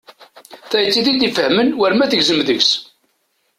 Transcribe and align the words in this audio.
Tayet 0.69 0.95
i 0.99 1.01
t-id-ifahmen 1.05 1.69
war 1.79 1.93
ma 1.95 2.05
tegzem 2.11 2.39
deg-s. 2.47 2.71